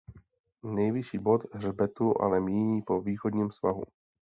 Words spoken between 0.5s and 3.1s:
Nejvyšší bod hřbetu ale míjí po